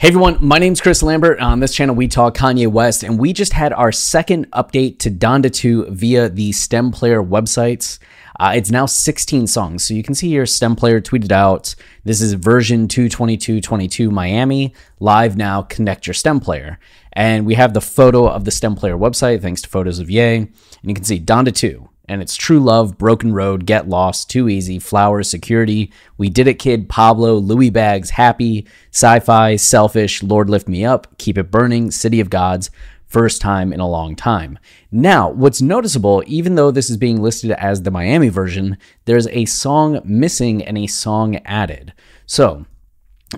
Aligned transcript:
Hey 0.00 0.08
everyone, 0.08 0.38
my 0.40 0.58
name's 0.58 0.80
Chris 0.80 1.02
Lambert. 1.02 1.40
On 1.40 1.60
this 1.60 1.74
channel, 1.74 1.94
we 1.94 2.08
talk 2.08 2.34
Kanye 2.34 2.66
West, 2.66 3.02
and 3.02 3.18
we 3.18 3.34
just 3.34 3.52
had 3.52 3.70
our 3.74 3.92
second 3.92 4.50
update 4.52 4.98
to 5.00 5.10
Donda 5.10 5.52
2 5.52 5.90
via 5.90 6.30
the 6.30 6.52
STEM 6.52 6.90
Player 6.90 7.22
websites. 7.22 7.98
Uh, 8.38 8.54
it's 8.56 8.70
now 8.70 8.86
16 8.86 9.46
songs. 9.46 9.84
So 9.84 9.92
you 9.92 10.02
can 10.02 10.14
see 10.14 10.30
here, 10.30 10.46
STEM 10.46 10.76
Player 10.76 11.02
tweeted 11.02 11.32
out, 11.32 11.74
this 12.02 12.22
is 12.22 12.32
version 12.32 12.88
222.22 12.88 14.10
Miami, 14.10 14.72
live 15.00 15.36
now, 15.36 15.60
connect 15.60 16.06
your 16.06 16.14
STEM 16.14 16.40
Player. 16.40 16.78
And 17.12 17.44
we 17.44 17.52
have 17.56 17.74
the 17.74 17.82
photo 17.82 18.26
of 18.26 18.46
the 18.46 18.50
STEM 18.50 18.76
Player 18.76 18.96
website, 18.96 19.42
thanks 19.42 19.60
to 19.60 19.68
photos 19.68 19.98
of 19.98 20.08
Ye. 20.08 20.34
And 20.36 20.48
you 20.82 20.94
can 20.94 21.04
see 21.04 21.20
Donda 21.20 21.54
2 21.54 21.90
and 22.10 22.20
it's 22.20 22.34
True 22.34 22.58
Love, 22.58 22.98
Broken 22.98 23.32
Road, 23.32 23.66
Get 23.66 23.88
Lost, 23.88 24.28
Too 24.28 24.48
Easy, 24.48 24.80
Flowers, 24.80 25.30
Security, 25.30 25.92
We 26.18 26.28
Did 26.28 26.48
It 26.48 26.58
Kid, 26.58 26.88
Pablo, 26.88 27.34
Louie 27.34 27.70
Bags, 27.70 28.10
Happy, 28.10 28.66
Sci 28.90 29.20
Fi, 29.20 29.54
Selfish, 29.54 30.20
Lord 30.20 30.50
Lift 30.50 30.66
Me 30.66 30.84
Up, 30.84 31.06
Keep 31.18 31.38
It 31.38 31.52
Burning, 31.52 31.92
City 31.92 32.18
of 32.18 32.28
Gods, 32.28 32.68
First 33.06 33.40
Time 33.40 33.72
in 33.72 33.78
a 33.78 33.88
Long 33.88 34.16
Time. 34.16 34.58
Now, 34.90 35.30
what's 35.30 35.62
noticeable, 35.62 36.24
even 36.26 36.56
though 36.56 36.72
this 36.72 36.90
is 36.90 36.96
being 36.96 37.22
listed 37.22 37.52
as 37.52 37.82
the 37.82 37.92
Miami 37.92 38.28
version, 38.28 38.76
there's 39.04 39.28
a 39.28 39.44
song 39.44 40.00
missing 40.04 40.64
and 40.64 40.76
a 40.76 40.88
song 40.88 41.36
added. 41.44 41.92
So, 42.26 42.66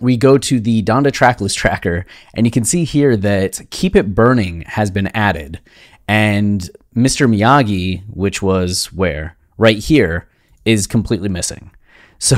we 0.00 0.16
go 0.16 0.38
to 0.38 0.58
the 0.58 0.82
Donda 0.82 1.08
tracklist 1.08 1.56
tracker, 1.56 2.06
and 2.34 2.46
you 2.46 2.50
can 2.50 2.64
see 2.64 2.84
here 2.84 3.16
that 3.18 3.60
Keep 3.68 3.96
It 3.96 4.14
Burning 4.14 4.62
has 4.62 4.90
been 4.90 5.08
added. 5.08 5.60
And 6.08 6.68
Mr. 6.94 7.28
Miyagi, 7.28 8.02
which 8.12 8.42
was 8.42 8.92
where? 8.92 9.36
Right 9.58 9.78
here, 9.78 10.28
is 10.64 10.86
completely 10.86 11.28
missing. 11.28 11.70
So 12.22 12.36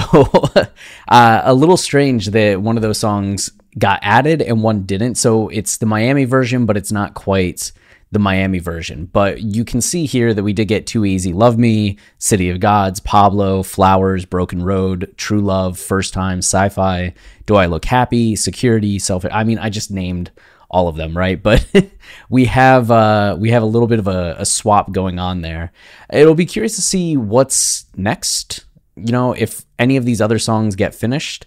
uh, 1.08 1.42
a 1.44 1.52
little 1.52 1.76
strange 1.76 2.28
that 2.28 2.62
one 2.62 2.78
of 2.78 2.82
those 2.82 2.96
songs 2.96 3.50
got 3.78 3.98
added 4.00 4.40
and 4.40 4.62
one 4.62 4.84
didn't. 4.84 5.16
So 5.16 5.50
it's 5.50 5.76
the 5.76 5.84
Miami 5.84 6.24
version, 6.24 6.64
but 6.64 6.78
it's 6.78 6.90
not 6.90 7.12
quite 7.12 7.70
the 8.10 8.18
Miami 8.18 8.60
version. 8.60 9.10
But 9.12 9.42
you 9.42 9.62
can 9.62 9.82
see 9.82 10.06
here 10.06 10.32
that 10.32 10.42
we 10.42 10.54
did 10.54 10.68
get 10.68 10.86
Too 10.86 11.04
Easy, 11.04 11.34
Love 11.34 11.58
Me, 11.58 11.98
City 12.18 12.48
of 12.48 12.60
Gods, 12.60 13.00
Pablo, 13.00 13.62
Flowers, 13.62 14.24
Broken 14.24 14.62
Road, 14.62 15.12
True 15.18 15.42
Love, 15.42 15.78
First 15.78 16.14
Time, 16.14 16.38
Sci 16.38 16.68
Fi, 16.70 17.12
Do 17.44 17.56
I 17.56 17.66
Look 17.66 17.84
Happy, 17.84 18.36
Security, 18.36 18.98
Self. 18.98 19.26
I 19.30 19.44
mean, 19.44 19.58
I 19.58 19.68
just 19.68 19.90
named 19.90 20.30
all 20.70 20.88
of 20.88 20.96
them, 20.96 21.16
right? 21.16 21.42
But 21.42 21.66
we 22.28 22.46
have 22.46 22.90
uh, 22.90 23.36
we 23.38 23.50
have 23.50 23.62
a 23.62 23.66
little 23.66 23.88
bit 23.88 23.98
of 23.98 24.08
a, 24.08 24.36
a 24.38 24.46
swap 24.46 24.92
going 24.92 25.18
on 25.18 25.42
there. 25.42 25.72
It'll 26.12 26.34
be 26.34 26.46
curious 26.46 26.76
to 26.76 26.82
see 26.82 27.16
what's 27.16 27.86
next. 27.96 28.64
You 28.96 29.12
know, 29.12 29.32
if 29.32 29.64
any 29.78 29.96
of 29.96 30.04
these 30.04 30.20
other 30.20 30.38
songs 30.38 30.76
get 30.76 30.94
finished. 30.94 31.46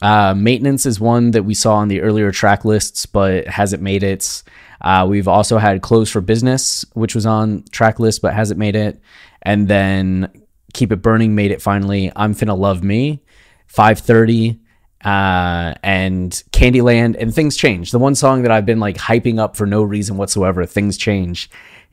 Uh, 0.00 0.32
Maintenance 0.32 0.86
is 0.86 1.00
one 1.00 1.32
that 1.32 1.42
we 1.42 1.54
saw 1.54 1.76
on 1.76 1.88
the 1.88 2.00
earlier 2.02 2.30
track 2.30 2.64
lists, 2.64 3.04
but 3.06 3.46
hasn't 3.48 3.82
made 3.82 4.02
it. 4.02 4.42
Uh, 4.80 5.06
we've 5.08 5.26
also 5.26 5.58
had 5.58 5.82
Close 5.82 6.10
for 6.10 6.20
Business, 6.20 6.84
which 6.92 7.14
was 7.14 7.26
on 7.26 7.64
track 7.70 7.98
list 7.98 8.22
but 8.22 8.32
hasn't 8.32 8.58
made 8.58 8.76
it. 8.76 9.00
And 9.42 9.66
then 9.66 10.30
Keep 10.72 10.92
It 10.92 11.02
Burning 11.02 11.34
made 11.34 11.50
it 11.50 11.62
finally. 11.62 12.12
I'm 12.14 12.34
Finna 12.34 12.56
Love 12.56 12.84
Me, 12.84 13.22
530 13.66 14.60
uh, 15.04 15.74
and 15.82 16.32
Candyland, 16.52 17.16
and 17.18 17.34
things 17.34 17.56
change. 17.56 17.90
The 17.90 17.98
one 17.98 18.14
song 18.14 18.42
that 18.42 18.50
I've 18.50 18.66
been 18.66 18.80
like 18.80 18.96
hyping 18.96 19.38
up 19.38 19.56
for 19.56 19.66
no 19.66 19.82
reason 19.82 20.16
whatsoever, 20.16 20.66
things 20.66 20.96
change, 20.96 21.50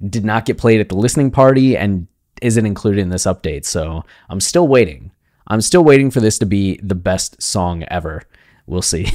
did 0.10 0.26
not 0.26 0.46
get 0.46 0.58
played 0.58 0.82
at 0.82 0.90
the 0.90 0.96
listening 0.96 1.32
party 1.32 1.78
and 1.78 2.08
isn't 2.42 2.66
included 2.66 3.02
in 3.02 3.10
this 3.10 3.26
update. 3.26 3.66
So 3.66 4.04
I'm 4.30 4.42
still 4.42 4.68
waiting. 4.68 5.12
I'm 5.48 5.62
still 5.62 5.84
waiting 5.84 6.12
for 6.12 6.20
this 6.20 6.40
to 6.40 6.46
be 6.46 6.80
the 6.82 6.96
best 6.96 7.42
song 7.42 7.84
ever. 7.90 8.24
We'll 8.66 8.82
see. 8.82 9.08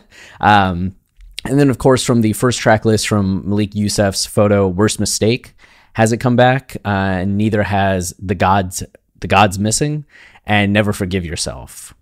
um, 0.40 0.94
and 1.44 1.58
then, 1.58 1.70
of 1.70 1.78
course, 1.78 2.04
from 2.04 2.20
the 2.20 2.34
first 2.34 2.60
track 2.60 2.84
list 2.84 3.08
from 3.08 3.48
Malik 3.48 3.74
Yusef's 3.74 4.26
photo, 4.26 4.68
"Worst 4.68 5.00
Mistake," 5.00 5.54
has 5.94 6.12
it 6.12 6.18
come 6.18 6.36
back? 6.36 6.76
Uh, 6.84 7.24
neither 7.24 7.62
has 7.62 8.14
the 8.18 8.34
gods. 8.34 8.82
The 9.20 9.28
gods 9.28 9.58
missing, 9.58 10.04
and 10.44 10.72
"Never 10.72 10.92
Forgive 10.92 11.24
Yourself." 11.24 11.94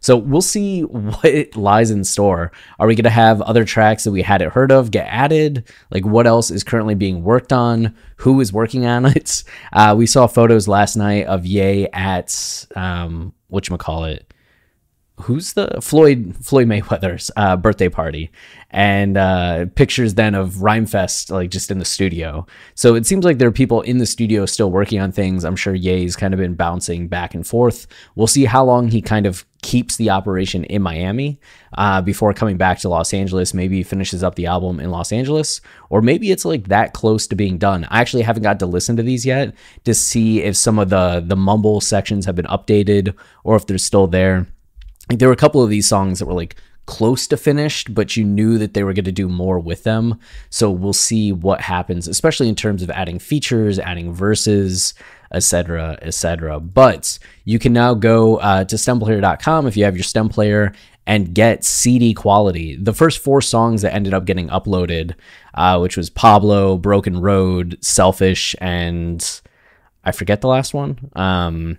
So 0.00 0.16
we'll 0.16 0.42
see 0.42 0.82
what 0.82 1.56
lies 1.56 1.90
in 1.90 2.04
store. 2.04 2.52
Are 2.78 2.86
we 2.86 2.94
going 2.94 3.04
to 3.04 3.10
have 3.10 3.40
other 3.42 3.64
tracks 3.64 4.04
that 4.04 4.12
we 4.12 4.22
hadn't 4.22 4.52
heard 4.52 4.72
of 4.72 4.90
get 4.90 5.06
added? 5.06 5.68
Like 5.90 6.04
what 6.04 6.26
else 6.26 6.50
is 6.50 6.64
currently 6.64 6.94
being 6.94 7.22
worked 7.22 7.52
on? 7.52 7.94
Who 8.16 8.40
is 8.40 8.52
working 8.52 8.86
on 8.86 9.06
it? 9.16 9.44
Uh, 9.72 9.94
we 9.96 10.06
saw 10.06 10.26
photos 10.26 10.68
last 10.68 10.96
night 10.96 11.26
of 11.26 11.46
Ye 11.46 11.88
at 11.92 12.66
um, 12.76 13.32
what 13.48 13.68
you 13.68 13.76
call 13.76 14.04
it 14.04 14.32
who's 15.20 15.54
the 15.54 15.78
Floyd 15.80 16.36
Floyd 16.40 16.68
Mayweather's 16.68 17.30
uh, 17.36 17.56
birthday 17.56 17.88
party, 17.88 18.30
and 18.70 19.16
uh, 19.16 19.66
pictures 19.74 20.14
then 20.14 20.34
of 20.34 20.56
Rhymefest 20.56 21.30
like 21.30 21.50
just 21.50 21.70
in 21.70 21.78
the 21.78 21.84
studio. 21.84 22.46
So 22.74 22.94
it 22.94 23.06
seems 23.06 23.24
like 23.24 23.38
there 23.38 23.48
are 23.48 23.52
people 23.52 23.80
in 23.82 23.98
the 23.98 24.06
studio 24.06 24.46
still 24.46 24.70
working 24.70 25.00
on 25.00 25.12
things. 25.12 25.44
I'm 25.44 25.56
sure 25.56 25.74
Ye's 25.74 26.16
kind 26.16 26.34
of 26.34 26.38
been 26.38 26.54
bouncing 26.54 27.08
back 27.08 27.34
and 27.34 27.46
forth. 27.46 27.86
We'll 28.14 28.26
see 28.26 28.44
how 28.44 28.64
long 28.64 28.88
he 28.88 29.02
kind 29.02 29.26
of 29.26 29.44
keeps 29.62 29.96
the 29.96 30.10
operation 30.10 30.62
in 30.64 30.80
Miami 30.82 31.40
uh, 31.76 32.00
before 32.00 32.32
coming 32.32 32.56
back 32.56 32.78
to 32.78 32.88
Los 32.88 33.12
Angeles. 33.12 33.52
Maybe 33.52 33.78
he 33.78 33.82
finishes 33.82 34.22
up 34.22 34.36
the 34.36 34.46
album 34.46 34.78
in 34.78 34.90
Los 34.90 35.10
Angeles, 35.10 35.60
or 35.90 36.00
maybe 36.00 36.30
it's 36.30 36.44
like 36.44 36.68
that 36.68 36.92
close 36.92 37.26
to 37.26 37.36
being 37.36 37.58
done. 37.58 37.84
I 37.90 38.00
actually 38.00 38.22
haven't 38.22 38.44
got 38.44 38.60
to 38.60 38.66
listen 38.66 38.96
to 38.96 39.02
these 39.02 39.26
yet 39.26 39.54
to 39.84 39.94
see 39.94 40.42
if 40.42 40.56
some 40.56 40.78
of 40.78 40.90
the 40.90 41.24
the 41.26 41.36
mumble 41.36 41.80
sections 41.80 42.26
have 42.26 42.36
been 42.36 42.46
updated 42.46 43.14
or 43.42 43.56
if 43.56 43.66
they're 43.66 43.78
still 43.78 44.06
there 44.06 44.46
like 45.08 45.18
there 45.18 45.28
were 45.28 45.34
a 45.34 45.36
couple 45.36 45.62
of 45.62 45.70
these 45.70 45.88
songs 45.88 46.18
that 46.18 46.26
were 46.26 46.34
like 46.34 46.56
close 46.86 47.26
to 47.26 47.36
finished, 47.36 47.94
but 47.94 48.16
you 48.16 48.24
knew 48.24 48.56
that 48.56 48.72
they 48.72 48.82
were 48.82 48.94
going 48.94 49.04
to 49.04 49.12
do 49.12 49.28
more 49.28 49.58
with 49.58 49.84
them. 49.84 50.18
So 50.48 50.70
we'll 50.70 50.94
see 50.94 51.32
what 51.32 51.60
happens, 51.60 52.08
especially 52.08 52.48
in 52.48 52.54
terms 52.54 52.82
of 52.82 52.90
adding 52.90 53.18
features, 53.18 53.78
adding 53.78 54.12
verses, 54.12 54.94
etc., 55.30 55.98
etc. 56.00 56.58
But 56.60 57.18
you 57.44 57.58
can 57.58 57.74
now 57.74 57.92
go 57.92 58.36
uh, 58.36 58.64
to 58.64 58.76
stemplayer.com 58.76 59.66
if 59.66 59.76
you 59.76 59.84
have 59.84 59.96
your 59.96 60.02
stem 60.02 60.30
player 60.30 60.72
and 61.06 61.34
get 61.34 61.64
CD 61.64 62.14
quality. 62.14 62.76
The 62.76 62.94
first 62.94 63.18
four 63.18 63.42
songs 63.42 63.82
that 63.82 63.94
ended 63.94 64.14
up 64.14 64.24
getting 64.24 64.48
uploaded, 64.48 65.14
uh, 65.54 65.78
which 65.78 65.96
was 65.96 66.08
Pablo, 66.08 66.78
Broken 66.78 67.20
Road, 67.20 67.78
Selfish, 67.82 68.56
and 68.60 69.40
I 70.04 70.12
forget 70.12 70.40
the 70.40 70.48
last 70.48 70.72
one. 70.72 71.10
Um, 71.14 71.78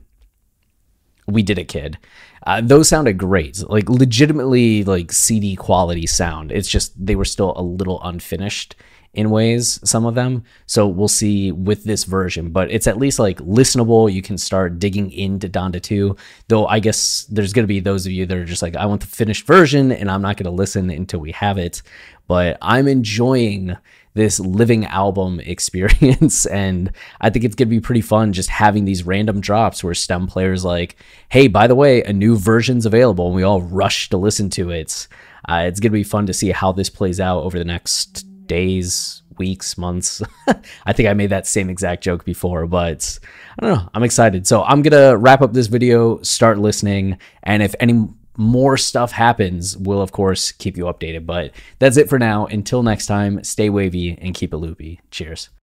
we 1.31 1.44
did 1.44 1.59
it, 1.59 1.67
kid. 1.67 1.97
Uh, 2.45 2.62
those 2.62 2.90
sounded 2.90 3.17
great, 3.17 3.63
like 3.69 3.90
legitimately 3.90 4.84
like 4.84 5.12
CD 5.12 5.56
quality 5.56 6.07
sound. 6.07 6.51
It's 6.51 6.69
just 6.69 6.94
they 7.03 7.16
were 7.16 7.25
still 7.25 7.53
a 7.56 7.62
little 7.62 8.01
unfinished 8.03 8.75
in 9.13 9.29
ways, 9.29 9.79
some 9.83 10.05
of 10.05 10.15
them. 10.15 10.43
So 10.65 10.87
we'll 10.87 11.07
see 11.07 11.51
with 11.51 11.83
this 11.83 12.03
version, 12.03 12.51
but 12.51 12.71
it's 12.71 12.87
at 12.87 12.97
least 12.97 13.19
like 13.19 13.39
listenable. 13.39 14.11
You 14.11 14.21
can 14.21 14.37
start 14.37 14.79
digging 14.79 15.11
into 15.11 15.49
Donda 15.49 15.81
2. 15.81 16.15
Though 16.47 16.67
I 16.67 16.79
guess 16.79 17.25
there's 17.29 17.53
going 17.53 17.63
to 17.63 17.67
be 17.67 17.79
those 17.79 18.05
of 18.05 18.11
you 18.11 18.25
that 18.25 18.37
are 18.37 18.45
just 18.45 18.61
like, 18.61 18.75
I 18.75 18.85
want 18.85 19.01
the 19.01 19.07
finished 19.07 19.47
version 19.47 19.91
and 19.91 20.11
I'm 20.11 20.21
not 20.21 20.37
going 20.37 20.45
to 20.45 20.51
listen 20.51 20.89
until 20.89 21.19
we 21.19 21.31
have 21.31 21.57
it. 21.57 21.81
But 22.27 22.59
I'm 22.61 22.88
enjoying 22.88 23.75
this 24.13 24.39
living 24.39 24.85
album 24.85 25.39
experience. 25.44 26.45
and 26.45 26.91
I 27.19 27.29
think 27.29 27.45
it's 27.45 27.55
going 27.55 27.69
to 27.69 27.75
be 27.75 27.79
pretty 27.79 28.01
fun 28.01 28.33
just 28.33 28.50
having 28.50 28.85
these 28.85 29.03
random 29.03 29.41
drops 29.41 29.83
where 29.83 29.95
STEM 29.95 30.27
players 30.27 30.63
like, 30.63 30.95
hey, 31.29 31.47
by 31.47 31.65
the 31.65 31.75
way, 31.75 32.03
a 32.03 32.13
new 32.13 32.38
version's 32.38 32.85
available, 32.85 33.27
and 33.27 33.35
we 33.35 33.44
all 33.44 33.62
rush 33.62 34.09
to 34.09 34.17
listen 34.17 34.50
to 34.51 34.69
it. 34.69 35.07
Uh, 35.47 35.63
it's 35.65 35.79
going 35.79 35.91
to 35.91 35.97
be 35.97 36.03
fun 36.03 36.27
to 36.27 36.33
see 36.33 36.51
how 36.51 36.71
this 36.71 36.89
plays 36.89 37.19
out 37.19 37.44
over 37.44 37.57
the 37.57 37.65
next 37.65 38.28
days, 38.50 39.22
weeks, 39.38 39.78
months. 39.78 40.22
I 40.86 40.92
think 40.92 41.07
I 41.07 41.13
made 41.13 41.30
that 41.30 41.48
same 41.48 41.69
exact 41.69 42.04
joke 42.04 42.25
before, 42.25 42.68
but 42.68 43.18
I 43.57 43.66
don't 43.66 43.75
know. 43.75 43.90
I'm 43.94 44.04
excited. 44.04 44.46
So 44.46 44.63
I'm 44.63 44.81
going 44.81 45.01
to 45.01 45.18
wrap 45.18 45.42
up 45.42 45.54
this 45.54 45.68
video, 45.68 46.22
start 46.22 46.60
listening, 46.60 47.18
and 47.44 47.63
if 47.63 47.74
any 47.80 48.10
more 48.36 48.78
stuff 48.78 49.12
happens, 49.12 49.78
we'll 49.78 50.01
of 50.01 50.12
course 50.12 50.51
keep 50.51 50.78
you 50.78 50.86
updated. 50.86 51.25
But 51.25 51.51
that's 51.80 51.98
it 51.98 52.10
for 52.10 52.19
now. 52.19 52.46
Until 52.46 52.84
next 52.84 53.06
time, 53.06 53.44
stay 53.44 53.69
wavy 53.69 54.18
and 54.22 54.36
keep 54.36 54.54
it 54.54 54.57
loopy. 54.57 55.00
Cheers. 55.12 55.50